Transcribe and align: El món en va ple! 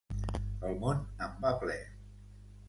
El 0.69 0.73
món 0.83 1.03
en 1.27 1.37
va 1.45 1.53
ple! 1.65 1.77